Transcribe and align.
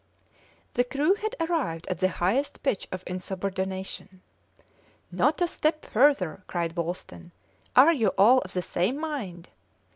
The 0.73 0.83
crew 0.83 1.13
had 1.13 1.35
arrived 1.39 1.85
at 1.85 1.99
the 1.99 2.07
highest 2.09 2.63
pitch 2.63 2.87
of 2.91 3.03
insubordination. 3.05 4.23
"Not 5.11 5.39
a 5.43 5.47
step 5.47 5.85
further!" 5.85 6.41
cried 6.47 6.73
Wolsten. 6.75 7.29
"Are 7.75 7.93
you 7.93 8.07
all 8.17 8.39
of 8.39 8.53
the 8.53 8.63
same 8.63 8.99
mind?" 8.99 9.49